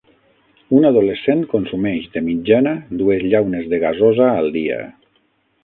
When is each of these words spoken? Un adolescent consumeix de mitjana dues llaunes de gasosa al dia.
Un 0.77 0.87
adolescent 0.89 1.43
consumeix 1.51 2.09
de 2.17 2.25
mitjana 2.31 2.73
dues 3.03 3.29
llaunes 3.29 3.71
de 3.75 3.83
gasosa 3.87 4.31
al 4.33 4.51
dia. 4.59 4.83